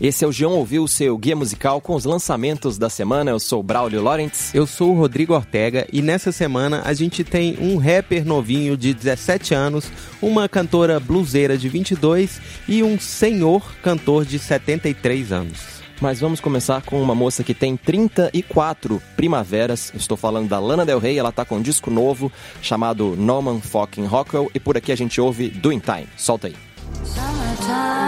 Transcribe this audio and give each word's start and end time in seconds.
Esse 0.00 0.24
é 0.24 0.28
o 0.28 0.32
João 0.32 0.54
Ouviu, 0.54 0.88
seu 0.88 1.16
guia 1.16 1.36
musical 1.36 1.80
com 1.80 1.94
os 1.94 2.04
lançamentos 2.04 2.78
da 2.78 2.88
semana. 2.88 3.30
Eu 3.30 3.38
sou 3.38 3.60
o 3.60 3.62
Braulio 3.62 4.02
Lawrence. 4.02 4.56
Eu 4.56 4.66
sou 4.66 4.92
o 4.92 4.98
Rodrigo 4.98 5.34
Ortega 5.34 5.86
e 5.92 6.02
nessa 6.02 6.32
semana 6.32 6.82
a 6.84 6.92
gente 6.92 7.22
tem 7.22 7.56
um 7.60 7.76
rapper 7.76 8.24
novinho 8.24 8.76
de 8.76 8.92
17 8.94 9.54
anos, 9.54 9.86
uma 10.20 10.48
cantora 10.48 10.98
bluseira 10.98 11.56
de 11.56 11.68
22 11.68 12.40
e 12.66 12.82
um 12.82 12.98
senhor 12.98 13.62
cantor 13.82 14.24
de 14.24 14.38
73 14.38 15.30
anos. 15.30 15.82
Mas 16.00 16.18
vamos 16.18 16.40
começar 16.40 16.82
com 16.82 17.00
uma 17.00 17.14
moça 17.14 17.44
que 17.44 17.54
tem 17.54 17.76
34 17.76 19.00
primaveras. 19.16 19.92
Estou 19.94 20.16
falando 20.16 20.48
da 20.48 20.58
Lana 20.58 20.84
Del 20.84 20.98
Rey. 20.98 21.16
Ela 21.16 21.28
está 21.28 21.44
com 21.44 21.58
um 21.58 21.62
disco 21.62 21.92
novo 21.92 22.32
chamado 22.60 23.14
Norman 23.16 23.60
Fucking 23.60 24.06
Rockwell. 24.06 24.50
E 24.52 24.58
por 24.58 24.76
aqui 24.76 24.90
a 24.90 24.96
gente 24.96 25.20
ouve 25.20 25.48
Doing 25.48 25.78
Time. 25.78 26.08
Solta 26.16 26.48
aí. 26.48 26.56
Summertime. 27.04 28.01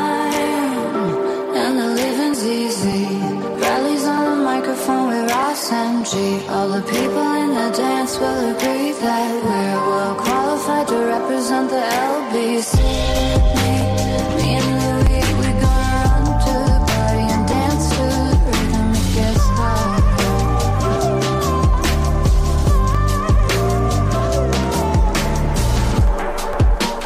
All 6.14 6.68
the 6.68 6.80
people 6.82 7.32
in 7.42 7.50
the 7.54 7.70
dance 7.77 8.16
will 8.20 8.55
agree 8.55 8.92
that 8.92 9.28
we're 9.45 9.80
well 9.91 10.14
qualified 10.14 10.86
to 10.86 10.96
represent 11.06 11.68
the 11.70 11.82
LBC. 11.82 12.77
Me, 13.56 13.70
me 14.36 14.48
and 14.60 14.69
Louis, 14.78 15.27
we 15.41 15.48
gonna 15.58 15.98
run 16.06 16.24
to 16.45 16.55
the 16.70 16.78
party 16.86 17.27
and 17.34 17.45
dance 17.48 17.86
to 17.96 18.05
the 18.30 18.38
rhythm. 18.46 18.95
It 18.95 19.08
gets. 19.16 19.45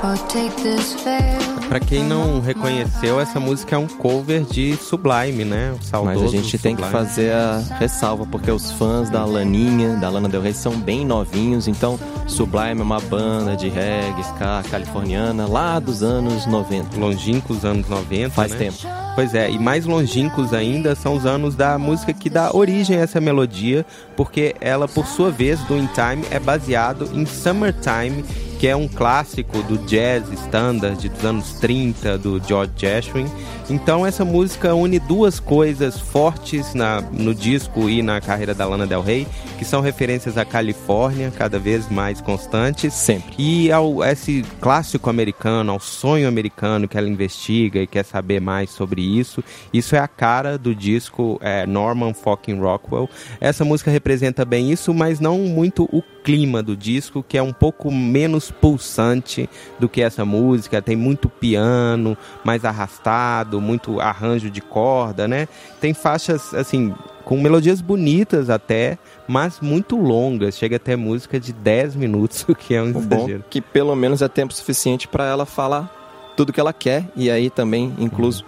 Oh, 0.05 0.17
take 0.29 0.55
this 0.63 0.93
fair. 1.03 1.28
Para 1.69 1.81
quem 1.81 2.03
não 2.03 2.41
reconheceu, 2.41 3.21
essa 3.21 3.39
música 3.39 3.77
é 3.77 3.79
um 3.79 3.87
cover 3.87 4.43
de 4.43 4.75
Sublime, 4.77 5.45
né? 5.45 5.77
O 5.79 5.85
saudoso 5.85 6.21
Mas 6.23 6.25
a 6.25 6.35
gente 6.35 6.57
tem 6.57 6.75
que 6.75 6.83
fazer 6.85 7.31
a 7.31 7.59
ressalva, 7.79 8.25
porque 8.25 8.51
os 8.51 8.73
fãs 8.73 9.11
da 9.11 9.23
Laninha, 9.27 9.97
da 9.97 10.09
Lana 10.09 10.31
Del 10.31 10.41
Rey, 10.41 10.55
são 10.55 10.73
bem 10.81 11.05
novinhos, 11.05 11.69
então 11.69 12.01
Sublime 12.27 12.81
é 12.81 12.83
uma 12.83 13.01
banda 13.01 13.55
de 13.55 13.69
reggae, 13.69 14.23
ska, 14.23 14.63
californiana, 14.71 15.47
lá 15.47 15.79
dos 15.79 16.03
anos 16.03 16.47
90. 16.47 16.99
Longínquos 16.99 17.67
anos 17.67 17.87
90, 17.87 18.31
Faz 18.31 18.53
né? 18.53 18.59
tempo. 18.59 18.79
Pois 19.15 19.35
é, 19.35 19.51
e 19.51 19.59
mais 19.59 19.85
longínquos 19.85 20.55
ainda 20.55 20.95
são 20.95 21.17
os 21.17 21.27
anos 21.27 21.55
da 21.55 21.77
música 21.77 22.15
que 22.15 22.31
dá 22.31 22.51
origem 22.55 22.97
a 22.97 23.01
essa 23.01 23.21
melodia, 23.21 23.85
porque 24.17 24.55
ela, 24.59 24.89
por 24.89 25.07
sua 25.07 25.31
vez, 25.31 25.61
do 25.65 25.77
In 25.77 25.89
Time, 25.89 26.25
é 26.31 26.39
baseado 26.39 27.11
em 27.13 27.27
Summertime, 27.27 28.25
que 28.59 28.67
é 28.67 28.75
um 28.75 28.89
clássico 28.89 29.63
do 29.63 29.79
jazz 29.87 30.29
standard 30.33 31.09
dos 31.09 31.25
anos 31.25 31.53
30 31.61 32.19
do 32.19 32.43
George 32.45 32.73
Gershwin. 32.77 33.27
Então 33.71 34.05
essa 34.05 34.25
música 34.25 34.75
une 34.75 34.99
duas 34.99 35.39
coisas 35.39 36.01
fortes 36.01 36.75
na, 36.75 37.01
no 37.01 37.35
disco 37.35 37.89
e 37.89 38.03
na 38.03 38.21
carreira 38.21 38.55
da 38.55 38.67
Lana 38.67 38.87
Del 38.87 39.03
Rey, 39.03 39.29
que 39.59 39.65
são 39.65 39.81
referências 39.81 40.37
à 40.37 40.45
Califórnia, 40.45 41.33
cada 41.37 41.59
vez 41.59 41.89
mais 41.89 42.21
constantes. 42.21 42.95
Sempre. 42.95 43.35
E 43.39 43.71
ao 43.71 44.03
esse 44.03 44.45
clássico 44.61 45.09
americano, 45.09 45.73
ao 45.73 45.81
sonho 45.81 46.27
americano 46.27 46.89
que 46.89 46.99
ela 46.99 47.09
investiga 47.09 47.81
e 47.81 47.87
quer 47.87 48.05
saber 48.05 48.41
mais 48.41 48.71
sobre 48.71 49.03
isso. 49.03 49.43
Isso 49.73 49.95
é 49.95 50.01
a 50.01 50.09
cara 50.09 50.59
do 50.59 50.75
disco 50.75 51.39
é, 51.43 51.65
Norman 51.67 52.13
Fucking 52.13 52.59
Rockwell. 52.59 53.09
Essa 53.41 53.65
música 53.65 53.91
representa 53.91 54.45
bem 54.45 54.73
isso, 54.73 54.93
mas 54.93 55.21
não 55.21 55.39
muito 55.39 55.89
o 55.93 56.03
clima 56.23 56.63
do 56.63 56.77
disco, 56.77 57.25
que 57.27 57.39
é 57.39 57.43
um 57.43 57.53
pouco 57.53 57.91
menos 57.91 58.51
pulsante 58.51 59.49
do 59.79 59.89
que 59.89 60.03
essa 60.03 60.25
música. 60.25 60.83
Tem 60.83 60.97
muito 60.97 61.29
piano, 61.29 62.17
mais 62.45 62.65
arrastado, 62.65 63.61
muito 63.61 64.01
arranjo 64.01 64.51
de 64.51 64.61
corda, 64.61 65.27
né? 65.27 65.49
Tem 65.81 65.95
faixas, 65.95 66.53
assim, 66.55 66.95
com 67.25 67.41
melodias 67.41 67.81
bonitas 67.81 68.51
até, 68.51 68.99
mas 69.27 69.61
muito 69.61 69.97
longas. 69.97 70.57
Chega 70.57 70.77
até 70.77 70.97
música 70.97 71.39
de 71.39 71.53
10 71.53 71.95
minutos, 71.97 72.45
o 72.49 72.55
que 72.55 72.75
é 72.75 72.83
um 72.83 72.87
o 72.87 72.99
exagero. 72.99 73.39
Bom, 73.41 73.45
que 73.51 73.61
pelo 73.61 73.95
menos 73.95 74.23
é 74.23 74.29
tempo 74.29 74.53
suficiente 74.53 75.07
para 75.07 75.27
ela 75.27 75.47
falar 75.47 75.95
tudo 76.37 76.53
que 76.53 76.61
ela 76.61 76.73
quer 76.73 77.05
e 77.17 77.29
aí 77.31 77.51
também 77.51 77.93
incluso 77.99 78.45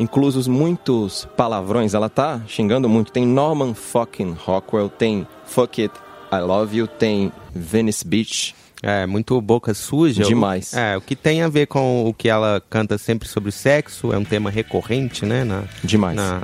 inclusos 0.00 0.48
muitos 0.48 1.28
palavrões. 1.36 1.94
Ela 1.94 2.08
tá 2.08 2.40
xingando 2.46 2.88
muito. 2.88 3.12
Tem 3.12 3.26
Norman 3.26 3.74
fucking 3.74 4.34
Rockwell, 4.44 4.88
tem 4.88 5.26
Fuck 5.44 5.82
It, 5.82 5.94
I 6.32 6.40
Love 6.40 6.76
You, 6.76 6.86
tem 6.86 7.32
Venice 7.52 8.04
Beach. 8.06 8.54
É, 8.82 9.06
muito 9.06 9.40
boca 9.40 9.74
suja. 9.74 10.24
Demais. 10.24 10.72
O, 10.72 10.78
é, 10.78 10.96
o 10.96 11.00
que 11.00 11.14
tem 11.14 11.42
a 11.42 11.48
ver 11.48 11.66
com 11.66 12.06
o 12.06 12.14
que 12.14 12.28
ela 12.28 12.62
canta 12.70 12.96
sempre 12.96 13.28
sobre 13.28 13.52
sexo, 13.52 14.12
é 14.12 14.18
um 14.18 14.24
tema 14.24 14.50
recorrente, 14.50 15.26
né? 15.26 15.44
Na, 15.44 15.64
Demais. 15.84 16.16
Na 16.16 16.42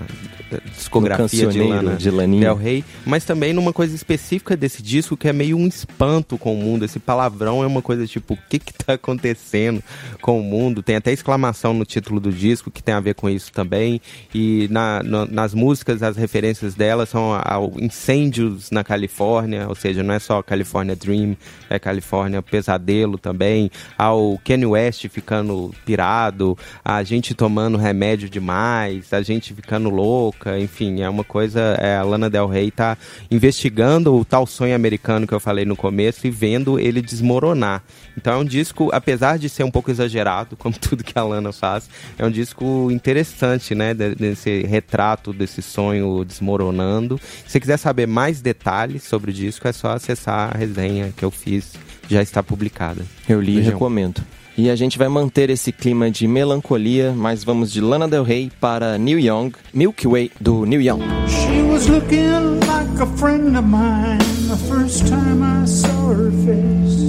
discografia 0.77 1.49
de, 1.49 1.61
Lana, 1.61 1.97
de 1.97 2.11
Laninha. 2.11 2.43
Del 2.43 2.55
Rey, 2.55 2.85
mas 3.05 3.25
também 3.25 3.53
numa 3.53 3.73
coisa 3.73 3.95
específica 3.95 4.57
desse 4.57 4.83
disco 4.83 5.17
que 5.17 5.29
é 5.29 5.33
meio 5.33 5.57
um 5.57 5.67
espanto 5.67 6.39
com 6.39 6.55
o 6.55 6.57
mundo. 6.57 6.85
Esse 6.85 6.99
palavrão 6.99 7.63
é 7.63 7.67
uma 7.67 7.83
coisa 7.83 8.07
tipo, 8.07 8.35
o 8.35 8.39
que 8.49 8.59
que 8.59 8.73
tá 8.73 8.95
acontecendo 8.95 9.83
com 10.21 10.39
o 10.39 10.43
mundo? 10.43 10.83
Tem 10.83 10.97
até 10.97 11.13
exclamação 11.13 11.75
no 11.75 11.85
título 11.85 12.21
do 12.21 12.31
disco 12.31 12.71
que 12.71 12.83
tem 12.83 12.95
a 12.95 13.01
ver 13.01 13.15
com 13.15 13.29
isso 13.29 13.51
também. 13.53 14.01
E 14.35 14.69
na, 14.71 15.03
na, 15.03 15.27
nas 15.27 15.55
músicas, 15.55 16.03
as 16.03 16.17
referências 16.17 16.75
dela 16.75 17.07
são 17.07 17.33
ao 17.45 17.73
incêndios 17.79 18.71
na 18.71 18.85
Califórnia, 18.85 19.67
ou 19.69 19.75
seja, 19.75 20.03
não 20.03 20.15
é 20.15 20.19
só 20.19 20.43
California 20.43 20.95
Dream, 20.95 21.37
é 21.69 21.79
California 22.27 22.43
Pesadelo 22.43 23.19
também, 23.19 23.71
ao 23.97 24.39
Kanye 24.45 24.67
West 24.67 25.09
ficando 25.09 25.73
pirado, 25.85 26.59
a 26.85 27.03
gente 27.03 27.35
tomando 27.35 27.79
remédio 27.79 28.29
demais, 28.29 29.13
a 29.13 29.23
gente 29.23 29.55
ficando 29.55 29.89
louco, 29.89 30.49
enfim, 30.51 31.03
é 31.03 31.09
uma 31.09 31.25
coisa. 31.25 31.61
É, 31.81 31.97
a 31.97 32.03
Lana 32.03 32.29
Del 32.29 32.47
Rey 32.47 32.71
tá 32.71 32.99
investigando 33.31 34.15
o 34.15 34.25
tal 34.25 34.47
sonho 34.47 34.75
americano 34.75 35.27
que 35.27 35.33
eu 35.33 35.41
falei 35.41 35.65
no 35.65 35.77
começo 35.77 36.27
e 36.27 36.31
vendo 36.31 36.79
ele 36.79 37.01
desmoronar. 37.01 37.83
Então 38.17 38.35
é 38.35 38.37
um 38.37 38.45
disco, 38.45 38.91
apesar 38.93 39.39
de 39.39 39.49
ser 39.49 39.63
um 39.63 39.71
pouco 39.71 39.91
exagerado, 39.91 40.57
como 40.59 40.77
tudo 40.77 41.05
que 41.05 41.19
a 41.19 41.23
Lana 41.23 41.53
faz, 41.53 41.89
é 42.19 42.25
um 42.25 42.31
disco 42.31 42.91
interessante, 42.91 43.75
né? 43.75 43.95
Desse 43.95 44.63
retrato 44.63 45.33
desse 45.33 45.63
sonho 45.63 46.25
desmoronando. 46.25 47.21
Se 47.47 47.53
você 47.53 47.61
quiser 47.61 47.77
saber 47.77 48.07
mais 48.07 48.41
detalhes 48.41 49.05
sobre 49.05 49.31
o 49.31 49.35
disco, 49.35 49.69
é 49.69 49.73
só 49.73 49.93
acessar 49.93 50.55
a 50.55 50.59
resenha 50.59 51.13
que 51.17 51.25
eu 51.25 51.31
fiz, 51.31 51.75
já 52.09 52.23
está 52.23 52.43
publicada. 52.43 53.03
Eu 53.29 53.41
li 53.41 53.59
e 53.59 53.61
recomendo. 53.61 54.23
E 54.59 54.71
a 54.71 54.77
gente 54.77 54.97
vai 54.97 55.09
manter 55.09 55.51
esse 55.51 55.71
clima 55.71 56.11
de 56.11 56.27
melancolia, 56.27 57.13
mas 57.15 57.45
vamos 57.45 57.71
de 57.71 57.81
Lana 57.81 58.09
Del 58.09 58.23
Rey 58.23 58.51
para 58.59 58.97
Neil 58.97 59.19
Young, 59.19 59.53
Milky 59.73 60.09
Way 60.09 60.31
do 60.41 60.65
Neil 60.65 60.81
Young. 60.81 61.01
She 61.29 61.61
was 61.71 61.89
looking 61.89 62.61
like 62.61 62.99
a 62.99 63.07
friend 63.19 63.55
of 63.55 63.67
mine 63.67 64.19
the 64.49 64.57
first 64.67 65.07
time 65.09 65.43
I 65.43 65.67
saw 65.67 66.09
her 66.09 66.31
face. 66.31 67.07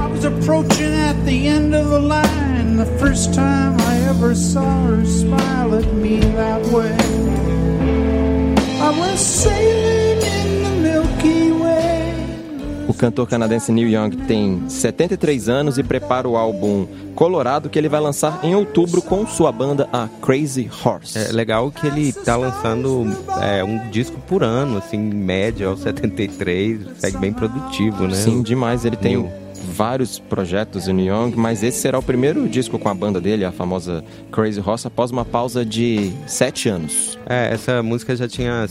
I 0.00 0.06
was 0.06 0.24
approaching 0.24 0.94
at 0.94 1.16
the 1.26 1.46
end 1.46 1.74
of 1.74 1.90
the 1.90 1.98
line 1.98 2.76
the 2.76 2.86
first 2.98 3.34
time 3.34 3.78
I 3.80 3.96
ever 4.08 4.34
saw 4.34 4.86
her 4.86 5.04
smile 5.04 5.74
at 5.74 5.92
me 5.94 6.20
that 6.20 6.62
way. 6.72 6.96
I 8.80 8.90
was 8.98 9.20
sailing 9.20 10.03
O 12.94 12.96
cantor 12.96 13.28
canadense 13.28 13.72
Neil 13.72 13.88
Young 13.88 14.10
tem 14.26 14.62
73 14.68 15.48
anos 15.48 15.78
e 15.78 15.82
prepara 15.82 16.28
o 16.28 16.36
álbum 16.36 16.86
Colorado 17.14 17.68
que 17.68 17.78
ele 17.78 17.88
vai 17.88 18.00
lançar 18.00 18.40
em 18.42 18.54
outubro 18.54 19.02
com 19.02 19.26
sua 19.26 19.52
banda 19.52 19.88
a 19.92 20.08
Crazy 20.22 20.70
Horse. 20.84 21.18
É 21.18 21.32
legal 21.32 21.70
que 21.70 21.86
ele 21.86 22.08
está 22.08 22.36
lançando 22.36 23.06
é, 23.40 23.62
um 23.62 23.90
disco 23.90 24.20
por 24.26 24.42
ano, 24.42 24.78
assim, 24.78 24.96
em 24.96 25.14
média, 25.14 25.68
aos 25.68 25.80
73, 25.80 26.80
segue 26.98 27.18
bem 27.18 27.32
produtivo, 27.32 28.06
né? 28.06 28.14
Sim, 28.14 28.42
demais. 28.42 28.84
Ele 28.84 28.96
tem 28.96 29.28
vários 29.64 30.18
projetos 30.18 30.88
em 30.88 30.92
New 30.92 31.06
Young, 31.06 31.34
mas 31.36 31.62
esse 31.62 31.78
será 31.78 31.98
o 31.98 32.02
primeiro 32.02 32.48
disco 32.48 32.78
com 32.78 32.88
a 32.88 32.94
banda 32.94 33.20
dele, 33.20 33.44
a 33.44 33.52
famosa 33.52 34.04
Crazy 34.30 34.62
Horse, 34.64 34.86
após 34.86 35.10
uma 35.10 35.24
pausa 35.24 35.64
de 35.64 36.12
sete 36.26 36.68
anos. 36.68 37.18
É, 37.28 37.52
essa 37.52 37.82
música 37.82 38.14
já 38.14 38.28
tinha 38.28 38.66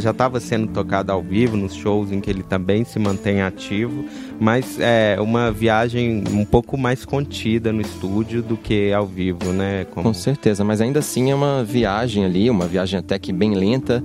já 0.00 0.10
estava 0.10 0.40
sendo 0.40 0.68
tocada 0.68 1.12
ao 1.12 1.22
vivo 1.22 1.56
nos 1.56 1.74
shows 1.74 2.10
em 2.10 2.20
que 2.20 2.30
ele 2.30 2.42
também 2.42 2.84
se 2.84 2.98
mantém 2.98 3.42
ativo, 3.42 4.06
mas 4.40 4.78
é 4.80 5.18
uma 5.20 5.52
viagem 5.52 6.24
um 6.30 6.44
pouco 6.44 6.78
mais 6.78 7.04
contida 7.04 7.72
no 7.72 7.82
estúdio 7.82 8.42
do 8.42 8.56
que 8.56 8.92
ao 8.92 9.06
vivo, 9.06 9.52
né? 9.52 9.84
Como... 9.90 10.06
Com 10.06 10.14
certeza, 10.14 10.64
mas 10.64 10.80
ainda 10.80 11.00
assim 11.00 11.30
é 11.30 11.34
uma 11.34 11.62
viagem 11.62 12.24
ali, 12.24 12.48
uma 12.48 12.66
viagem 12.66 12.98
até 12.98 13.18
que 13.18 13.32
bem 13.32 13.54
lenta. 13.54 14.02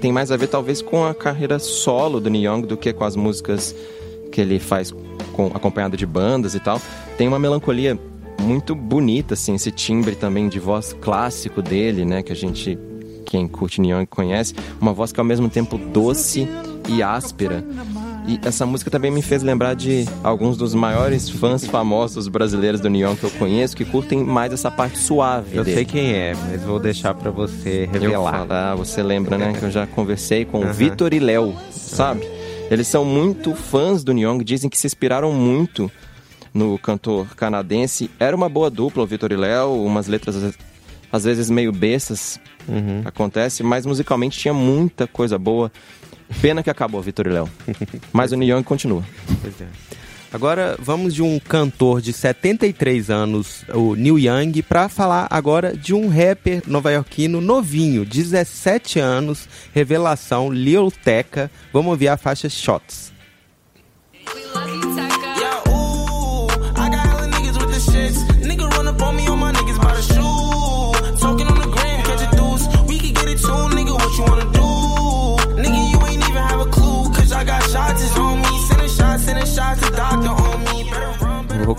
Tem 0.00 0.12
mais 0.12 0.30
a 0.30 0.36
ver 0.36 0.46
talvez 0.46 0.80
com 0.80 1.04
a 1.04 1.12
carreira 1.12 1.58
solo 1.58 2.20
do 2.20 2.30
Neil 2.30 2.52
Young 2.52 2.66
do 2.66 2.76
que 2.76 2.92
com 2.92 3.04
as 3.04 3.16
músicas 3.16 3.74
que 4.30 4.40
ele 4.40 4.58
faz 4.58 4.94
com, 5.32 5.46
acompanhado 5.46 5.96
de 5.96 6.06
bandas 6.06 6.54
e 6.54 6.60
tal, 6.60 6.80
tem 7.16 7.28
uma 7.28 7.38
melancolia 7.38 7.98
muito 8.40 8.74
bonita, 8.74 9.34
assim, 9.34 9.54
esse 9.54 9.70
timbre 9.70 10.14
também 10.14 10.48
de 10.48 10.58
voz 10.58 10.96
clássico 11.00 11.60
dele, 11.60 12.04
né, 12.04 12.22
que 12.22 12.32
a 12.32 12.36
gente, 12.36 12.78
quem 13.24 13.48
curte 13.48 13.80
Neon 13.80 14.06
conhece, 14.06 14.54
uma 14.80 14.92
voz 14.92 15.12
que 15.12 15.20
ao 15.20 15.26
mesmo 15.26 15.48
tempo 15.48 15.76
doce 15.76 16.48
e 16.88 17.02
áspera. 17.02 17.64
E 18.26 18.38
essa 18.44 18.66
música 18.66 18.90
também 18.90 19.10
me 19.10 19.22
fez 19.22 19.42
lembrar 19.42 19.74
de 19.74 20.04
alguns 20.22 20.58
dos 20.58 20.74
maiores 20.74 21.30
fãs 21.30 21.64
famosos 21.64 22.28
brasileiros 22.28 22.78
do 22.78 22.90
Neon 22.90 23.16
que 23.16 23.24
eu 23.24 23.30
conheço, 23.30 23.74
que 23.74 23.86
curtem 23.86 24.22
mais 24.22 24.52
essa 24.52 24.70
parte 24.70 24.98
suave. 24.98 25.56
Eu 25.56 25.64
dele. 25.64 25.76
sei 25.76 25.84
quem 25.86 26.12
é, 26.12 26.34
mas 26.34 26.62
vou 26.62 26.78
deixar 26.78 27.14
para 27.14 27.30
você 27.30 27.88
revelar. 27.90 28.46
Ah, 28.50 28.74
você 28.74 29.02
lembra, 29.02 29.38
né? 29.38 29.54
Que 29.54 29.64
eu 29.64 29.70
já 29.70 29.86
conversei 29.86 30.44
com 30.44 30.60
o 30.60 30.72
Vitor 30.74 31.14
e 31.14 31.18
Léo, 31.18 31.54
sabe? 31.70 32.37
Eles 32.70 32.86
são 32.86 33.04
muito 33.04 33.54
fãs 33.54 34.04
do 34.04 34.12
Neon, 34.12 34.38
dizem 34.38 34.68
que 34.68 34.76
se 34.76 34.86
inspiraram 34.86 35.32
muito 35.32 35.90
no 36.52 36.78
cantor 36.78 37.34
canadense. 37.34 38.10
Era 38.18 38.36
uma 38.36 38.48
boa 38.48 38.70
dupla, 38.70 39.02
o 39.02 39.06
Vitor 39.06 39.32
e 39.32 39.36
Léo, 39.36 39.84
umas 39.84 40.06
letras 40.06 40.54
às 41.10 41.24
vezes 41.24 41.48
meio 41.48 41.72
bestas, 41.72 42.38
uhum. 42.68 43.02
acontece, 43.04 43.62
mas 43.62 43.86
musicalmente 43.86 44.38
tinha 44.38 44.52
muita 44.52 45.06
coisa 45.06 45.38
boa. 45.38 45.72
Pena 46.42 46.62
que 46.62 46.68
acabou, 46.68 47.00
Vitor 47.00 47.26
e 47.26 47.30
Léo. 47.30 47.48
Mas 48.12 48.32
o 48.32 48.36
Neon 48.36 48.62
continua. 48.62 49.02
Pois 49.40 49.58
é. 49.62 49.66
Agora 50.30 50.76
vamos 50.78 51.14
de 51.14 51.22
um 51.22 51.38
cantor 51.38 52.02
de 52.02 52.12
73 52.12 53.08
anos, 53.08 53.64
o 53.74 53.94
Neil 53.94 54.18
Young, 54.18 54.62
para 54.62 54.86
falar 54.88 55.26
agora 55.30 55.74
de 55.74 55.94
um 55.94 56.08
rapper 56.08 56.62
nova-iorquino 56.66 57.40
novinho, 57.40 58.04
17 58.04 59.00
anos, 59.00 59.48
revelação, 59.72 60.52
Lil 60.52 60.90
Teca. 60.90 61.50
Vamos 61.72 61.92
ouvir 61.92 62.08
a 62.08 62.18
faixa 62.18 62.48
Shots. 62.48 63.17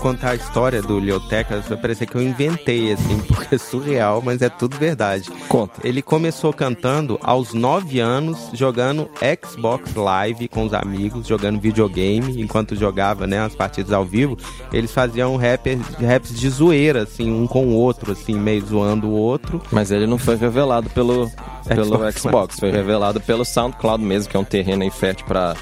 Contar 0.00 0.30
a 0.30 0.34
história 0.34 0.82
do 0.82 0.98
Leoteca, 0.98 1.60
vai 1.60 1.78
parecer 1.78 2.06
que 2.06 2.16
eu 2.16 2.22
inventei, 2.22 2.92
assim, 2.92 3.20
porque 3.28 3.54
é 3.54 3.58
surreal, 3.58 4.22
mas 4.24 4.42
é 4.42 4.48
tudo 4.48 4.76
verdade. 4.76 5.30
Conta. 5.48 5.80
Ele 5.84 6.02
começou 6.02 6.52
cantando 6.52 7.18
aos 7.22 7.52
9 7.52 8.00
anos, 8.00 8.50
jogando 8.54 9.08
Xbox 9.44 9.94
Live 9.94 10.48
com 10.48 10.64
os 10.64 10.74
amigos, 10.74 11.26
jogando 11.26 11.60
videogame, 11.60 12.40
enquanto 12.40 12.74
jogava, 12.74 13.26
né, 13.26 13.40
as 13.40 13.54
partidas 13.54 13.92
ao 13.92 14.04
vivo. 14.04 14.36
Eles 14.72 14.92
faziam 14.92 15.36
rapper, 15.36 15.78
raps 16.00 16.34
de 16.34 16.48
zoeira, 16.48 17.02
assim, 17.02 17.30
um 17.30 17.46
com 17.46 17.66
o 17.66 17.74
outro, 17.74 18.12
assim, 18.12 18.34
meio 18.34 18.64
zoando 18.64 19.08
o 19.08 19.12
outro. 19.12 19.60
Mas 19.70 19.90
ele 19.90 20.06
não 20.06 20.18
foi 20.18 20.36
revelado 20.36 20.88
pelo, 20.90 21.30
pelo 21.68 21.96
Xbox, 21.96 22.20
Xbox 22.20 22.60
foi 22.60 22.70
revelado 22.70 23.20
pelo 23.20 23.44
SoundCloud 23.44 24.02
mesmo, 24.02 24.30
que 24.30 24.36
é 24.36 24.40
um 24.40 24.44
terreno 24.44 24.82
aí 24.82 24.90
fértil 24.90 25.26
para 25.26 25.54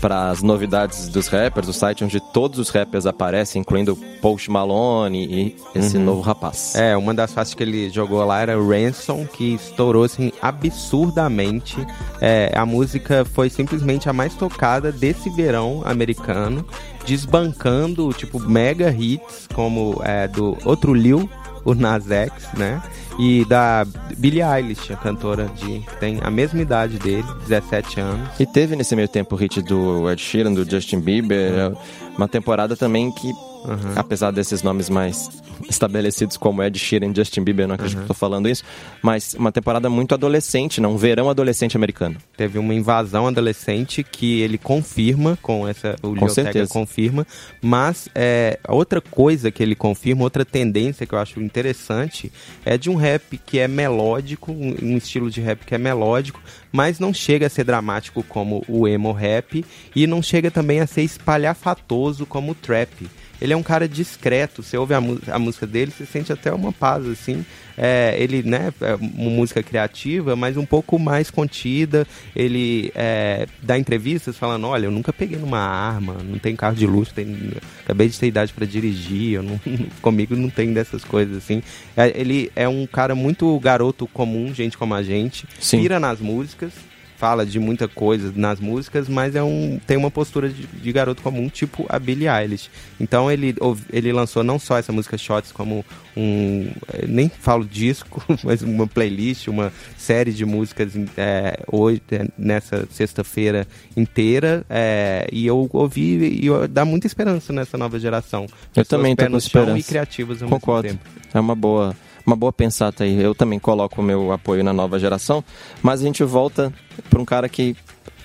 para 0.00 0.30
as 0.30 0.42
novidades 0.42 1.08
dos 1.08 1.28
rappers, 1.28 1.68
o 1.68 1.72
site 1.72 2.04
onde 2.04 2.20
todos 2.20 2.58
os 2.58 2.70
rappers 2.70 3.06
aparecem, 3.06 3.60
incluindo 3.60 3.96
Post 4.20 4.50
Malone 4.50 5.26
e 5.26 5.56
esse 5.78 5.96
uhum. 5.96 6.04
novo 6.04 6.20
rapaz. 6.20 6.74
É, 6.74 6.96
uma 6.96 7.12
das 7.12 7.32
faces 7.32 7.54
que 7.54 7.62
ele 7.62 7.90
jogou 7.90 8.24
lá 8.24 8.40
era 8.40 8.54
Ransom, 8.56 9.26
que 9.26 9.54
estourou 9.54 10.04
assim 10.04 10.32
absurdamente. 10.40 11.76
É, 12.20 12.52
a 12.54 12.64
música 12.64 13.24
foi 13.24 13.50
simplesmente 13.50 14.08
a 14.08 14.12
mais 14.12 14.34
tocada 14.34 14.90
desse 14.90 15.28
verão 15.30 15.82
americano, 15.84 16.64
desbancando 17.04 18.12
tipo 18.12 18.40
mega 18.40 18.90
hits 18.90 19.48
como 19.54 20.00
é, 20.04 20.26
do 20.26 20.56
outro 20.64 20.94
Lil, 20.94 21.28
o 21.64 21.74
Nas 21.74 22.10
X, 22.10 22.32
né? 22.56 22.82
E 23.18 23.44
da 23.44 23.86
Billie 24.16 24.42
Eilish, 24.42 24.92
a 24.92 24.96
cantora 24.96 25.46
de 25.56 25.82
tem 25.98 26.18
a 26.22 26.30
mesma 26.30 26.60
idade 26.60 26.98
dele, 26.98 27.26
17 27.46 28.00
anos. 28.00 28.28
E 28.38 28.46
teve 28.46 28.76
nesse 28.76 28.96
meio 28.96 29.08
tempo 29.08 29.34
o 29.34 29.38
hit 29.38 29.60
do 29.62 30.10
Ed 30.10 30.20
Sheeran, 30.20 30.54
do 30.54 30.68
Justin 30.68 31.00
Bieber, 31.00 31.74
uma 32.16 32.28
temporada 32.28 32.76
também 32.76 33.10
que 33.12 33.30
Uhum. 33.64 33.92
Apesar 33.94 34.30
desses 34.30 34.62
nomes 34.62 34.88
mais 34.88 35.28
estabelecidos 35.68 36.36
como 36.36 36.62
Ed 36.62 36.78
Sheeran 36.78 37.10
e 37.10 37.14
Justin 37.14 37.42
Bieber, 37.42 37.68
não 37.68 37.74
acredito 37.74 37.98
uhum. 37.98 38.06
que 38.06 38.12
estou 38.12 38.16
falando 38.16 38.48
isso, 38.48 38.64
mas 39.02 39.34
uma 39.34 39.52
temporada 39.52 39.88
muito 39.90 40.14
adolescente, 40.14 40.80
não, 40.80 40.94
um 40.94 40.96
verão 40.96 41.28
adolescente 41.28 41.76
americano. 41.76 42.16
Teve 42.36 42.58
uma 42.58 42.74
invasão 42.74 43.26
adolescente 43.26 44.02
que 44.02 44.40
ele 44.40 44.58
confirma 44.58 45.38
com 45.42 45.68
essa, 45.68 45.96
o 46.02 46.14
com 46.14 46.28
certeza. 46.28 46.72
confirma, 46.72 47.26
mas 47.60 48.08
é, 48.14 48.58
outra 48.68 49.00
coisa 49.00 49.50
que 49.50 49.62
ele 49.62 49.74
confirma, 49.74 50.22
outra 50.22 50.44
tendência 50.44 51.06
que 51.06 51.14
eu 51.14 51.18
acho 51.18 51.40
interessante 51.40 52.32
é 52.64 52.78
de 52.78 52.88
um 52.88 52.96
rap 52.96 53.38
que 53.38 53.58
é 53.58 53.68
melódico, 53.68 54.52
um, 54.52 54.74
um 54.82 54.96
estilo 54.96 55.30
de 55.30 55.40
rap 55.40 55.64
que 55.64 55.74
é 55.74 55.78
melódico, 55.78 56.40
mas 56.72 56.98
não 56.98 57.12
chega 57.12 57.46
a 57.46 57.50
ser 57.50 57.64
dramático 57.64 58.22
como 58.22 58.64
o 58.66 58.88
emo 58.88 59.12
rap 59.12 59.64
e 59.94 60.06
não 60.06 60.22
chega 60.22 60.50
também 60.50 60.80
a 60.80 60.86
ser 60.86 61.02
espalhafatoso 61.02 62.24
como 62.24 62.52
o 62.52 62.54
trap 62.54 63.08
ele 63.40 63.49
é 63.52 63.56
um 63.56 63.62
cara 63.62 63.88
discreto. 63.88 64.62
Você 64.62 64.76
ouve 64.76 64.94
a, 64.94 64.98
a 65.32 65.38
música 65.38 65.66
dele, 65.66 65.90
você 65.90 66.06
sente 66.06 66.32
até 66.32 66.52
uma 66.52 66.72
paz, 66.72 67.06
assim. 67.06 67.44
É, 67.76 68.14
ele, 68.18 68.42
né, 68.42 68.72
é 68.80 68.94
uma 68.94 69.30
música 69.30 69.62
criativa, 69.62 70.36
mas 70.36 70.56
um 70.56 70.66
pouco 70.66 70.98
mais 70.98 71.30
contida. 71.30 72.06
Ele 72.36 72.92
é, 72.94 73.46
dá 73.62 73.78
entrevistas 73.78 74.36
falando: 74.36 74.66
olha, 74.66 74.86
eu 74.86 74.90
nunca 74.90 75.12
peguei 75.12 75.38
numa 75.38 75.58
arma, 75.58 76.18
não 76.22 76.38
tenho 76.38 76.56
carro 76.56 76.76
de 76.76 76.86
luxo, 76.86 77.14
tenho, 77.14 77.52
acabei 77.82 78.08
de 78.08 78.18
ter 78.18 78.26
idade 78.26 78.52
para 78.52 78.66
dirigir, 78.66 79.34
eu 79.34 79.42
não, 79.42 79.60
comigo 80.02 80.36
não 80.36 80.50
tem 80.50 80.72
dessas 80.72 81.04
coisas 81.04 81.36
assim. 81.36 81.62
É, 81.96 82.12
ele 82.14 82.52
é 82.54 82.68
um 82.68 82.86
cara 82.86 83.14
muito 83.14 83.58
garoto 83.60 84.06
comum, 84.06 84.52
gente 84.52 84.76
como 84.76 84.94
a 84.94 85.02
gente, 85.02 85.46
Sim. 85.58 85.80
pira 85.80 85.98
nas 85.98 86.20
músicas 86.20 86.72
fala 87.20 87.44
de 87.44 87.60
muita 87.60 87.86
coisa 87.86 88.32
nas 88.34 88.58
músicas, 88.58 89.06
mas 89.06 89.36
é 89.36 89.42
um, 89.42 89.78
tem 89.86 89.94
uma 89.94 90.10
postura 90.10 90.48
de, 90.48 90.66
de, 90.66 90.90
garoto 90.90 91.20
comum, 91.20 91.50
tipo 91.50 91.84
a 91.86 91.98
Billie 91.98 92.26
Eilish. 92.26 92.70
Então 92.98 93.30
ele, 93.30 93.54
ele 93.92 94.10
lançou 94.10 94.42
não 94.42 94.58
só 94.58 94.78
essa 94.78 94.90
música 94.90 95.18
Shots, 95.18 95.52
como 95.52 95.84
um. 96.16 96.70
Eh, 96.94 97.04
nem 97.06 97.28
falo 97.28 97.66
disco, 97.66 98.24
mas 98.42 98.62
uma 98.62 98.86
playlist, 98.86 99.48
uma 99.48 99.70
série 99.98 100.32
de 100.32 100.46
músicas 100.46 100.92
é, 101.14 101.60
hoje, 101.70 102.00
eh, 102.10 102.26
nessa 102.38 102.88
sexta-feira 102.90 103.68
inteira. 103.94 104.64
É, 104.70 105.28
e 105.30 105.46
eu 105.46 105.68
ouvi 105.74 106.40
e 106.40 106.46
eu, 106.46 106.66
dá 106.66 106.86
muita 106.86 107.06
esperança 107.06 107.52
nessa 107.52 107.76
nova 107.76 108.00
geração. 108.00 108.46
Eu 108.74 108.84
também 108.86 109.12
estou 109.12 109.28
com 109.28 109.36
esperança. 109.36 109.78
E 109.78 109.82
criativas 109.82 110.42
ao 110.42 110.48
Concordo. 110.48 110.98
É 111.34 111.38
uma 111.38 111.54
boa 111.54 111.94
uma 112.30 112.36
boa 112.36 112.52
pensata 112.52 113.02
aí. 113.02 113.20
Eu 113.20 113.34
também 113.34 113.58
coloco 113.58 114.00
o 114.00 114.04
meu 114.04 114.30
apoio 114.30 114.62
na 114.62 114.72
nova 114.72 114.98
geração, 114.98 115.42
mas 115.82 116.00
a 116.00 116.04
gente 116.04 116.22
volta 116.22 116.72
para 117.08 117.20
um 117.20 117.24
cara 117.24 117.48
que 117.48 117.76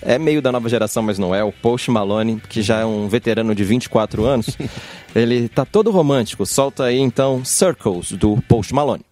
é 0.02 0.20
meio 0.20 0.42
da 0.42 0.52
nova 0.52 0.70
geração, 0.70 1.02
mas 1.02 1.18
não 1.18 1.34
é, 1.34 1.44
o 1.44 1.52
Post 1.52 1.90
Malone, 1.90 2.40
que 2.48 2.62
já 2.62 2.82
é 2.82 2.86
um 2.86 3.08
veterano 3.08 3.56
de 3.56 3.64
24 3.64 4.24
anos. 4.24 4.56
Ele 5.16 5.50
tá 5.50 5.66
todo 5.66 5.90
romântico. 5.90 6.46
Solta 6.46 6.84
aí 6.84 7.00
então 7.00 7.44
Circles 7.44 8.12
do 8.12 8.38
Post 8.48 8.74
Malone. 8.74 9.04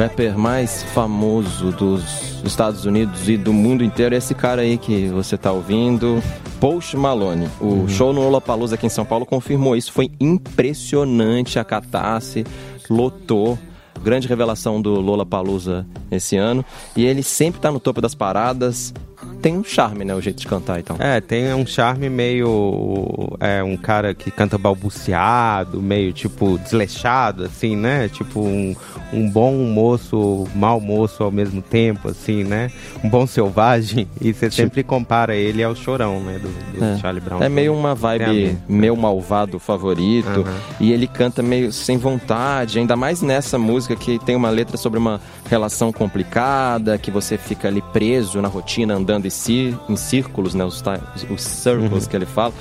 Rapper 0.00 0.38
mais 0.38 0.82
famoso 0.82 1.72
dos 1.72 2.42
Estados 2.42 2.86
Unidos 2.86 3.28
e 3.28 3.36
do 3.36 3.52
mundo 3.52 3.84
inteiro 3.84 4.14
é 4.14 4.18
esse 4.18 4.34
cara 4.34 4.62
aí 4.62 4.78
que 4.78 5.08
você 5.08 5.36
tá 5.36 5.52
ouvindo, 5.52 6.22
Post 6.58 6.96
Malone. 6.96 7.46
O 7.60 7.66
uhum. 7.66 7.88
show 7.88 8.10
no 8.10 8.22
Lollapalooza 8.22 8.76
aqui 8.76 8.86
em 8.86 8.90
São 8.90 9.04
Paulo 9.04 9.26
confirmou 9.26 9.76
isso. 9.76 9.92
Foi 9.92 10.10
impressionante 10.18 11.58
a 11.58 11.64
catástrofe, 11.64 12.46
lotou. 12.88 13.58
Grande 14.02 14.26
revelação 14.26 14.80
do 14.80 14.98
Lollapalooza 14.98 15.86
esse 16.10 16.34
ano. 16.34 16.64
E 16.96 17.04
ele 17.04 17.22
sempre 17.22 17.60
tá 17.60 17.70
no 17.70 17.78
topo 17.78 18.00
das 18.00 18.14
paradas, 18.14 18.94
tem 19.40 19.56
um 19.56 19.64
charme, 19.64 20.04
né? 20.04 20.14
O 20.14 20.20
jeito 20.20 20.38
de 20.40 20.46
cantar 20.46 20.78
então. 20.78 20.96
É, 20.98 21.20
tem 21.20 21.52
um 21.54 21.66
charme 21.66 22.08
meio. 22.08 23.36
É, 23.40 23.62
um 23.62 23.76
cara 23.76 24.14
que 24.14 24.30
canta 24.30 24.58
balbuciado, 24.58 25.80
meio 25.80 26.12
tipo 26.12 26.58
desleixado, 26.58 27.44
assim, 27.44 27.76
né? 27.76 28.08
Tipo 28.08 28.40
um, 28.40 28.76
um 29.12 29.28
bom 29.28 29.54
moço, 29.64 30.46
mau 30.54 30.80
moço 30.80 31.22
ao 31.22 31.30
mesmo 31.30 31.62
tempo, 31.62 32.08
assim, 32.08 32.44
né? 32.44 32.70
Um 33.02 33.08
bom 33.08 33.26
selvagem. 33.26 34.08
E 34.20 34.34
você 34.34 34.50
tipo... 34.50 34.62
sempre 34.62 34.82
compara 34.82 35.34
ele 35.34 35.62
ao 35.62 35.74
chorão, 35.74 36.20
né? 36.20 36.38
Do, 36.38 36.78
do 36.78 36.84
é. 36.84 36.98
Charlie 36.98 37.22
Brown. 37.22 37.42
É 37.42 37.48
meio 37.48 37.72
uma 37.72 37.94
vibe 37.94 38.58
meu 38.68 38.94
malvado 38.94 39.58
favorito. 39.58 40.44
E 40.78 40.92
ele 40.92 41.06
canta 41.06 41.42
meio 41.42 41.72
sem 41.72 41.96
vontade, 41.96 42.78
ainda 42.78 42.96
mais 42.96 43.22
nessa 43.22 43.58
música 43.58 43.96
que 43.96 44.18
tem 44.18 44.36
uma 44.36 44.50
letra 44.50 44.76
sobre 44.76 44.98
uma 44.98 45.20
relação 45.48 45.90
complicada, 45.92 46.98
que 46.98 47.10
você 47.10 47.38
fica 47.38 47.68
ali 47.68 47.82
preso 47.92 48.42
na 48.42 48.48
rotina, 48.48 48.94
andando 48.94 49.26
em 49.88 49.96
círculos, 49.96 50.54
né? 50.54 50.64
Os, 50.64 50.82
os 51.30 51.42
circles 51.42 52.04
uhum. 52.04 52.10
que 52.10 52.16
ele 52.16 52.26
fala. 52.26 52.52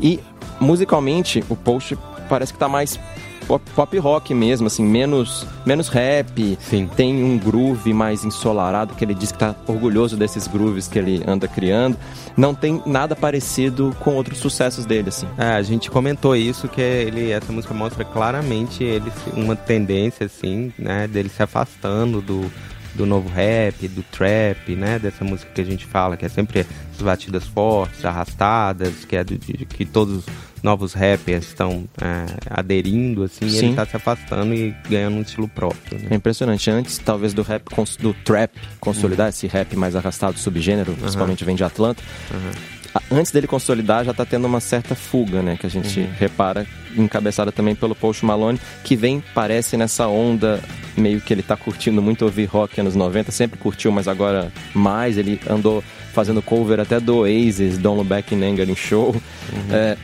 E 0.00 0.20
musicalmente, 0.60 1.44
o 1.48 1.56
post 1.56 1.96
parece 2.28 2.52
que 2.52 2.58
tá 2.58 2.68
mais 2.68 2.98
pop, 3.46 3.62
pop 3.74 3.98
rock 3.98 4.34
mesmo, 4.34 4.66
assim, 4.66 4.84
menos, 4.84 5.46
menos 5.64 5.88
rap. 5.88 6.58
Sim. 6.60 6.88
Tem 6.94 7.22
um 7.22 7.38
groove 7.38 7.92
mais 7.92 8.24
ensolarado, 8.24 8.94
que 8.94 9.04
ele 9.04 9.14
diz 9.14 9.32
que 9.32 9.38
tá 9.38 9.54
orgulhoso 9.66 10.16
desses 10.16 10.46
grooves 10.46 10.88
que 10.88 10.98
ele 10.98 11.22
anda 11.26 11.48
criando. 11.48 11.96
Não 12.36 12.54
tem 12.54 12.82
nada 12.84 13.16
parecido 13.16 13.96
com 14.00 14.14
outros 14.14 14.38
sucessos 14.38 14.84
dele, 14.84 15.08
assim. 15.08 15.26
É, 15.38 15.52
a 15.52 15.62
gente 15.62 15.90
comentou 15.90 16.36
isso, 16.36 16.68
que 16.68 16.80
ele, 16.80 17.30
essa 17.30 17.52
música 17.52 17.72
mostra 17.72 18.04
claramente 18.04 18.84
ele, 18.84 19.10
uma 19.34 19.56
tendência, 19.56 20.26
assim, 20.26 20.72
né, 20.78 21.06
dele 21.06 21.28
se 21.28 21.42
afastando 21.42 22.20
do, 22.20 22.50
do 22.96 23.06
novo 23.06 23.28
rap, 23.28 23.86
do 23.88 24.02
trap, 24.02 24.74
né? 24.74 24.98
Dessa 24.98 25.24
música 25.24 25.50
que 25.54 25.60
a 25.60 25.64
gente 25.64 25.84
fala, 25.84 26.16
que 26.16 26.24
é 26.24 26.28
sempre 26.28 26.60
as 26.60 27.02
batidas 27.02 27.46
fortes, 27.46 28.04
arrastadas, 28.04 29.04
que 29.04 29.16
é 29.16 29.22
do, 29.22 29.36
de, 29.38 29.64
que 29.66 29.84
todos 29.84 30.18
os 30.18 30.26
novos 30.62 30.94
rappers 30.94 31.46
estão 31.46 31.84
é, 32.00 32.26
aderindo, 32.50 33.22
assim, 33.22 33.46
e 33.46 33.56
ele 33.56 33.68
está 33.68 33.86
se 33.86 33.96
afastando 33.96 34.52
e 34.54 34.74
ganhando 34.88 35.18
um 35.18 35.22
estilo 35.22 35.46
próprio. 35.46 35.98
Né? 35.98 36.08
É 36.10 36.14
impressionante. 36.14 36.68
Antes, 36.70 36.98
talvez, 36.98 37.32
do 37.32 37.42
rap, 37.42 37.62
do 38.00 38.14
trap 38.14 38.52
consolidar, 38.80 39.26
uhum. 39.26 39.30
esse 39.30 39.46
rap 39.46 39.76
mais 39.76 39.94
arrastado, 39.94 40.38
subgênero, 40.38 40.92
uhum. 40.92 40.98
principalmente 40.98 41.44
vem 41.44 41.54
de 41.54 41.64
Atlanta. 41.64 42.02
Uhum 42.32 42.76
antes 43.10 43.32
dele 43.32 43.46
consolidar, 43.46 44.04
já 44.04 44.10
está 44.10 44.24
tendo 44.24 44.46
uma 44.46 44.60
certa 44.60 44.94
fuga, 44.94 45.42
né? 45.42 45.56
Que 45.56 45.66
a 45.66 45.70
gente 45.70 46.00
uhum. 46.00 46.08
repara, 46.18 46.66
encabeçada 46.96 47.52
também 47.52 47.74
pelo 47.74 47.94
Post 47.94 48.24
Malone, 48.24 48.60
que 48.84 48.96
vem, 48.96 49.22
parece, 49.34 49.76
nessa 49.76 50.06
onda 50.08 50.60
meio 50.96 51.20
que 51.20 51.32
ele 51.32 51.40
está 51.40 51.56
curtindo 51.56 52.00
muito 52.00 52.24
ouvir 52.24 52.46
rock 52.46 52.80
anos 52.80 52.94
90, 52.94 53.30
sempre 53.30 53.58
curtiu, 53.58 53.92
mas 53.92 54.08
agora 54.08 54.52
mais. 54.74 55.18
Ele 55.18 55.40
andou 55.48 55.82
fazendo 56.12 56.40
cover 56.40 56.80
até 56.80 56.98
do 56.98 57.18
Oasis, 57.18 57.78
Don't 57.78 57.98
Look 57.98 58.08
Back 58.08 58.34
in 58.34 58.42
Anger 58.42 58.68
em 58.68 58.76
show. 58.76 59.10
Uhum. 59.10 59.74
É, 59.74 59.96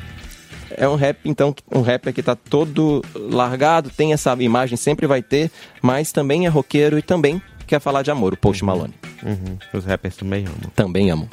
é 0.77 0.89
um 0.89 0.95
rap, 0.95 1.19
então, 1.25 1.55
um 1.75 1.81
rap 1.81 2.13
que 2.13 2.21
está 2.21 2.35
todo 2.35 3.03
largado, 3.15 3.91
tem 3.91 4.13
essa 4.13 4.35
imagem, 4.41 4.77
sempre 4.77 5.07
vai 5.07 5.23
ter, 5.23 5.51
mas 5.81 6.13
também 6.13 6.47
é 6.47 6.49
roqueiro 6.49 6.99
e 6.99 7.03
também 7.03 7.41
quer 7.67 7.81
falar 7.81 8.03
de 8.03 8.11
amor, 8.11 8.35
o 8.35 8.37
Post 8.37 8.63
uhum. 8.63 8.67
Malone. 8.67 8.95
Uhum. 9.23 9.59
Os 9.73 9.85
rappers 9.85 10.17
também 10.17 10.47
amam. 10.47 10.71
Também 10.75 11.11
amam. 11.11 11.29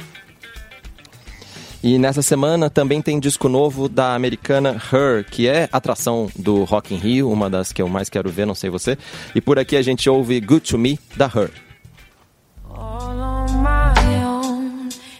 E 1.81 1.97
nessa 1.97 2.21
semana 2.21 2.69
também 2.69 3.01
tem 3.01 3.19
disco 3.19 3.47
novo 3.47 3.87
da 3.87 4.13
americana 4.13 4.71
Her, 4.91 5.23
que 5.23 5.47
é 5.47 5.69
atração 5.71 6.29
do 6.35 6.65
Rock 6.65 6.93
in 6.93 6.97
Rio, 6.97 7.31
uma 7.31 7.49
das 7.49 7.71
que 7.71 7.81
eu 7.81 7.87
mais 7.87 8.09
quero 8.09 8.29
ver, 8.29 8.45
não 8.45 8.55
sei 8.55 8.69
você. 8.69 8.97
E 9.33 9.39
por 9.39 9.57
aqui 9.57 9.77
a 9.77 9.81
gente 9.81 10.09
ouve 10.09 10.41
Good 10.41 10.71
to 10.71 10.77
Me 10.77 10.99
da 11.15 11.27
Her. 11.27 11.49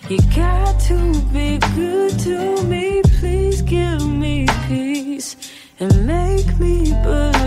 You 0.10 0.18
got 0.34 0.80
to 0.88 0.96
be 1.32 1.60
good 1.76 2.18
to 2.24 2.64
me, 2.64 3.04
please 3.20 3.62
give 3.62 4.04
me 4.04 4.48
peace 4.68 5.38
and 5.80 6.08
make 6.08 6.60
me 6.60 6.92
believe 7.04 7.39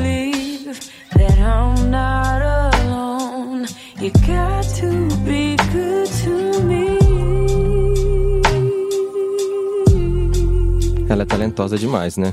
Ela 11.12 11.24
é 11.24 11.26
talentosa 11.26 11.76
demais, 11.76 12.16
né? 12.16 12.32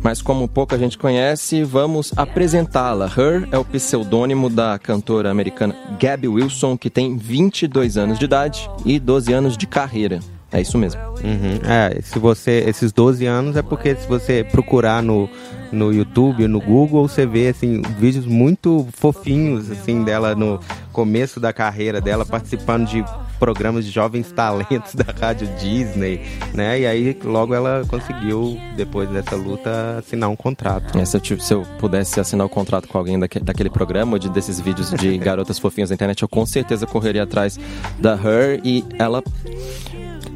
Mas 0.00 0.22
como 0.22 0.46
pouca 0.46 0.78
gente 0.78 0.96
conhece, 0.96 1.64
vamos 1.64 2.12
apresentá-la. 2.16 3.06
Her 3.06 3.48
é 3.50 3.58
o 3.58 3.64
pseudônimo 3.64 4.48
da 4.48 4.78
cantora 4.78 5.32
americana 5.32 5.74
Gabby 5.98 6.28
Wilson, 6.28 6.78
que 6.78 6.88
tem 6.88 7.16
22 7.16 7.96
anos 7.96 8.20
de 8.20 8.24
idade 8.24 8.70
e 8.84 9.00
12 9.00 9.32
anos 9.32 9.56
de 9.56 9.66
carreira. 9.66 10.20
É 10.52 10.60
isso 10.60 10.78
mesmo. 10.78 11.00
Uhum. 11.02 11.58
É, 11.68 12.00
se 12.02 12.20
você, 12.20 12.64
esses 12.68 12.92
12 12.92 13.26
anos 13.26 13.56
é 13.56 13.62
porque 13.62 13.96
se 13.96 14.06
você 14.06 14.44
procurar 14.44 15.02
no, 15.02 15.28
no 15.72 15.92
YouTube, 15.92 16.46
no 16.46 16.60
Google, 16.60 17.08
você 17.08 17.26
vê 17.26 17.48
assim 17.48 17.82
vídeos 17.98 18.26
muito 18.26 18.86
fofinhos 18.92 19.68
assim 19.72 20.04
dela 20.04 20.36
no 20.36 20.60
começo 20.92 21.40
da 21.40 21.52
carreira 21.52 22.00
dela 22.00 22.24
participando 22.24 22.86
de 22.86 23.04
programas 23.38 23.84
de 23.84 23.90
jovens 23.90 24.30
talentos 24.32 24.94
da 24.94 25.12
rádio 25.18 25.48
Disney, 25.58 26.20
né? 26.54 26.80
E 26.80 26.86
aí 26.86 27.18
logo 27.24 27.54
ela 27.54 27.84
conseguiu, 27.88 28.58
depois 28.76 29.08
dessa 29.08 29.36
luta, 29.36 29.98
assinar 29.98 30.28
um 30.28 30.36
contrato. 30.36 30.98
É, 30.98 31.04
se, 31.04 31.16
eu, 31.16 31.40
se, 31.40 31.54
eu, 31.54 31.62
pudesse 31.78 32.18
assinar 32.20 32.46
um 32.46 32.50
contrato 32.50 32.88
com 32.88 32.98
alguém 32.98 33.18
daquele, 33.18 33.44
daquele 33.44 33.70
programa, 33.70 34.12
ou 34.12 34.18
de, 34.18 34.28
desses 34.28 34.60
vídeos 34.60 34.90
de 34.90 35.16
garotas 35.18 35.58
fofinhas 35.58 35.90
na 35.90 35.94
internet, 35.94 36.22
eu 36.22 36.28
com 36.28 36.44
certeza 36.46 36.86
correria 36.86 37.22
atrás 37.22 37.58
da 37.98 38.14
Her 38.14 38.60
e 38.64 38.84
ela 38.98 39.22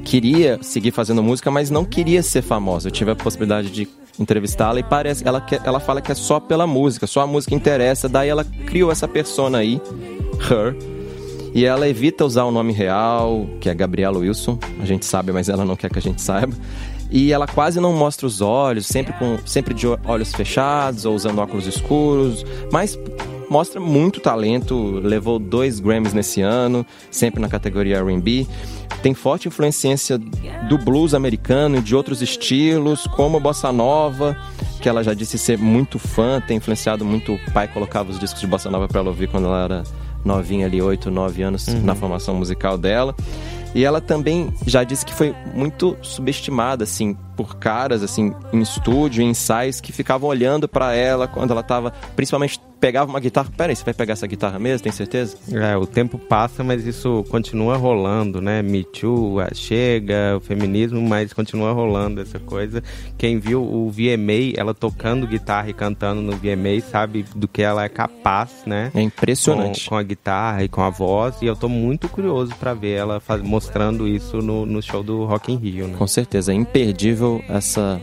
queria 0.04 0.59
seguir 0.62 0.90
fazendo 0.90 1.23
música, 1.23 1.50
mas 1.50 1.71
não 1.71 1.85
queria 1.85 2.23
ser 2.23 2.42
famosa. 2.42 2.88
Eu 2.88 2.92
tive 2.92 3.11
a 3.11 3.16
possibilidade 3.16 3.71
de 3.71 3.88
entrevistá-la 4.19 4.80
e 4.80 4.83
parece 4.83 5.26
ela 5.26 5.40
que 5.40 5.59
ela 5.64 5.80
fala 5.80 6.00
que 6.00 6.12
é 6.12 6.14
só 6.14 6.38
pela 6.38 6.66
música, 6.66 7.07
só 7.07 7.23
a 7.23 7.26
música 7.26 7.54
interessa. 7.54 8.09
Daí 8.09 8.28
ela 8.28 8.45
criou 8.45 8.90
essa 8.90 9.09
persona 9.09 9.59
aí, 9.59 9.80
Her, 10.50 10.76
e 11.54 11.64
ela 11.64 11.88
evita 11.88 12.25
usar 12.25 12.45
o 12.45 12.50
nome 12.50 12.73
real, 12.73 13.47
que 13.61 13.69
é 13.69 13.75
Gabriela 13.75 14.19
Wilson. 14.19 14.59
A 14.80 14.85
gente 14.85 15.04
sabe, 15.04 15.33
mas 15.33 15.49
ela 15.49 15.64
não 15.64 15.76
quer 15.76 15.90
que 15.90 15.99
a 15.99 16.02
gente 16.02 16.23
saiba. 16.23 16.54
E 17.11 17.33
ela 17.33 17.47
quase 17.47 17.80
não 17.80 17.92
mostra 17.92 18.26
os 18.26 18.40
olhos, 18.40 18.87
sempre 18.87 19.12
com 19.14 19.37
sempre 19.45 19.75
de 19.75 19.87
olhos 20.04 20.33
fechados 20.33 21.04
ou 21.04 21.14
usando 21.14 21.40
óculos 21.40 21.66
escuros, 21.66 22.47
mas 22.71 22.97
mostra 23.50 23.80
muito 23.80 24.21
talento, 24.21 25.00
levou 25.02 25.40
dois 25.40 25.80
Grammys 25.80 26.14
nesse 26.14 26.40
ano, 26.40 26.87
sempre 27.11 27.40
na 27.40 27.49
categoria 27.49 27.99
R&B. 27.99 28.47
Tem 29.02 29.12
forte 29.12 29.49
influência 29.49 30.19
do 30.69 30.78
blues 30.78 31.14
americano 31.14 31.78
e 31.78 31.80
de 31.80 31.97
outros 31.97 32.23
estilos, 32.23 33.09
como 33.09 33.38
a 33.38 33.40
bossa 33.40 33.73
nova, 33.73 34.37
que 34.80 34.88
ela 34.88 35.02
já 35.02 35.12
disse 35.12 35.37
ser 35.37 35.59
muito 35.59 35.99
fã, 35.99 36.40
tem 36.40 36.59
influenciado 36.59 37.04
muito. 37.04 37.35
O 37.35 37.52
pai 37.52 37.66
colocava 37.66 38.11
os 38.11 38.21
discos 38.21 38.40
de 38.40 38.47
bossa 38.47 38.71
nova 38.71 38.87
para 38.87 39.00
ela 39.00 39.09
ouvir 39.09 39.28
quando 39.28 39.47
ela 39.47 39.64
era 39.64 39.83
novinha 40.24 40.66
ali, 40.66 40.80
8, 40.80 41.10
9 41.10 41.42
anos 41.42 41.68
uhum. 41.68 41.82
na 41.82 41.94
formação 41.94 42.34
musical 42.34 42.76
dela. 42.76 43.14
E 43.74 43.84
ela 43.84 44.00
também 44.00 44.52
já 44.66 44.82
disse 44.82 45.06
que 45.06 45.14
foi 45.14 45.34
muito 45.54 45.96
subestimada, 46.02 46.84
assim, 46.84 47.16
por 47.40 47.56
caras, 47.56 48.02
assim, 48.02 48.35
em 48.52 48.61
estúdio, 48.61 49.23
em 49.23 49.30
ensaios, 49.30 49.80
que 49.80 49.92
ficavam 49.92 50.28
olhando 50.28 50.68
para 50.68 50.94
ela 50.94 51.26
quando 51.26 51.52
ela 51.52 51.62
tava, 51.62 51.90
principalmente 52.14 52.61
pegava 52.80 53.11
uma 53.11 53.20
guitarra. 53.20 53.49
Peraí, 53.56 53.76
você 53.76 53.85
vai 53.85 53.94
pegar 53.94 54.14
essa 54.14 54.26
guitarra 54.26 54.59
mesmo? 54.59 54.82
Tem 54.82 54.90
certeza? 54.90 55.37
É, 55.52 55.76
o 55.76 55.87
tempo 55.87 56.18
passa, 56.18 56.64
mas 56.64 56.87
isso 56.87 57.25
continua 57.28 57.76
rolando, 57.76 58.40
né? 58.40 58.62
Me 58.62 58.82
Too, 58.82 59.37
chega, 59.54 60.37
o 60.37 60.40
feminismo, 60.40 61.00
mas 61.00 61.32
continua 61.32 61.73
rolando 61.73 62.20
essa 62.20 62.38
coisa. 62.38 62.82
Quem 63.18 63.38
viu 63.38 63.62
o 63.62 63.90
VMA, 63.90 64.54
ela 64.56 64.73
tocando 64.73 65.26
guitarra 65.26 65.68
e 65.68 65.75
cantando 65.75 66.23
no 66.23 66.32
VMA, 66.32 66.80
sabe 66.80 67.25
do 67.37 67.47
que 67.47 67.62
ela 67.62 67.85
é 67.85 67.88
capaz, 67.88 68.62
né? 68.66 68.90
É 68.94 69.02
impressionante. 69.02 69.85
Com, 69.85 69.90
com 69.90 69.97
a 69.97 70.02
guitarra 70.02 70.64
e 70.64 70.68
com 70.68 70.80
a 70.80 70.88
voz. 70.88 71.37
E 71.42 71.47
eu 71.47 71.54
tô 71.54 71.68
muito 71.68 72.09
curioso 72.09 72.54
para 72.59 72.73
ver 72.73 72.92
ela 72.92 73.20
faz, 73.20 73.42
mostrando 73.42 74.09
isso 74.09 74.38
no, 74.38 74.64
no 74.64 74.82
show 74.82 75.02
do 75.02 75.25
Rock 75.25 75.52
in 75.52 75.56
Rio, 75.56 75.87
né? 75.87 75.97
Com 75.99 76.06
certeza, 76.06 76.52
é 76.52 76.54
imperdível 76.54 77.29
essa 77.49 78.00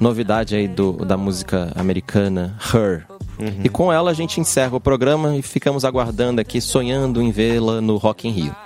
novidade 0.00 0.54
aí 0.54 0.68
do, 0.68 0.92
da 1.04 1.16
música 1.16 1.72
americana 1.74 2.56
Her. 2.72 3.04
Uhum. 3.38 3.60
E 3.62 3.68
com 3.68 3.92
ela 3.92 4.10
a 4.10 4.14
gente 4.14 4.40
encerra 4.40 4.76
o 4.76 4.80
programa 4.80 5.36
e 5.36 5.42
ficamos 5.42 5.84
aguardando 5.84 6.40
aqui, 6.40 6.60
sonhando 6.60 7.20
em 7.22 7.30
vê-la 7.30 7.80
no 7.80 7.96
Rock 7.96 8.28
in 8.28 8.32
Rio. 8.32 8.56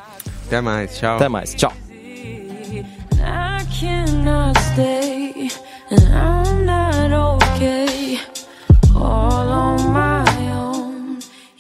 Até 0.46 0.60
mais, 0.60 0.98
tchau. 0.98 1.16
Até 1.16 1.28
mais, 1.28 1.54
tchau. 1.54 1.72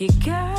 You 0.02 0.08
got 0.24 0.51